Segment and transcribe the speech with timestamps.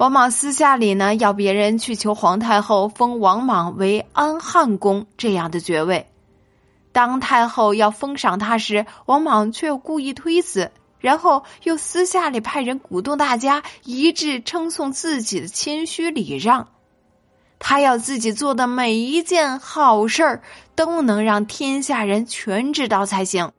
[0.00, 6.06] 王莽私下里呢，要别人去求皇太后封王莽为安汉公这样的爵位。
[6.90, 16.68] 当太后要封赏他时，王莽却故意推辞，然后又私下里派人鼓动大家一致称颂自己的谦虚礼让。
[17.58, 20.42] 他要自己做的每一件好事儿
[20.74, 23.52] 都能让天下人全知道才行。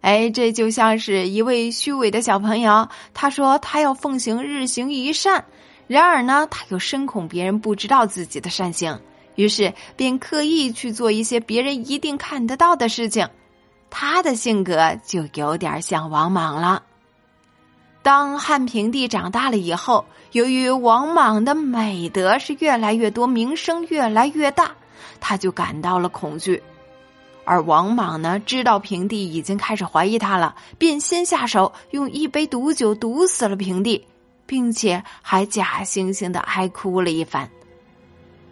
[0.00, 5.44] 哎，这就像是一位虚伪的小朋友，他说他要奉行日行一善，
[5.86, 9.00] 然而呢，他又深恐别人不知道自己的善行，
[9.34, 13.28] 于是便刻意去做一些别人一定看得到的事情。
[13.90, 16.82] 他的性格就有点像王莽了。
[18.02, 24.70] 当汉平帝长大了以后，由于王莽的美德是越来越多，名声越来越大，
[25.20, 26.62] 他就感到了恐惧。
[27.50, 34.06] 而王莽呢，知道平帝已经开始怀疑他了，便先下手，用一杯毒酒毒死了平帝，
[34.46, 37.50] 并且还假惺惺的哀哭了一番。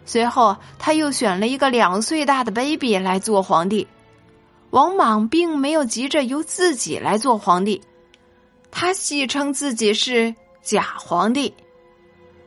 [0.03, 3.87] 随后，他又选了一个两岁大的 baby 来做皇帝。
[4.71, 7.81] 王莽并没有急着由自己来做皇帝，
[8.69, 11.53] 他戏称自己是假皇帝。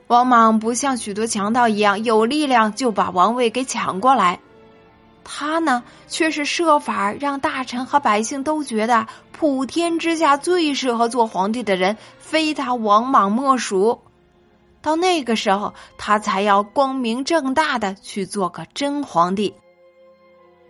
[0.09, 4.39] 王莽不像许多强盗一样有力量就把王位给抢过来。
[5.25, 14.00] 他呢，却是设法让大臣和百姓都觉得普天之下最适合做皇帝的人非他王莽莫属。
[14.81, 19.55] 到那个时候，他才要光明正大的去做个真皇帝。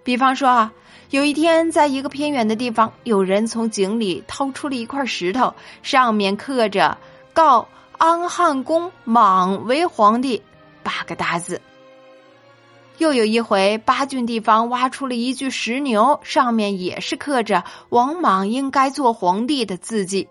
[0.05, 0.73] 比方说啊，
[1.11, 6.99] 有一天，在一个偏远的地方，有人从井里掏出了一块石头，上面刻着
[7.33, 10.43] “告安汉公莽为皇帝”
[10.83, 11.61] 八个大字。
[12.99, 20.29] 又有一回，八郡地方挖出了一具石牛，上面也是刻着“王莽应该做皇帝”的字迹。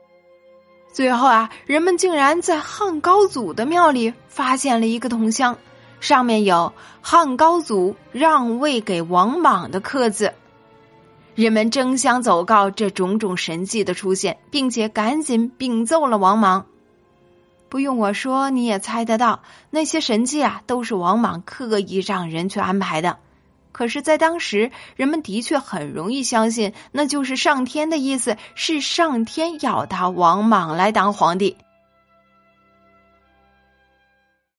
[0.93, 5.57] 最后啊，人们竟然在汉高祖的庙里发现了一个铜箱，
[5.99, 10.33] 上面有“汉高祖让位给王莽”的刻字。
[11.33, 16.65] 人们争相走告这种种神迹的出现，并且赶紧禀奏了王莽。
[17.71, 23.19] 不用我说，你也猜得到，那些神迹啊，都是王莽刻意让人去安排的。
[23.71, 31.55] 可是，在当时，人们的确很容易相信，那就是上天的意思，是上天要他王莽来当皇帝。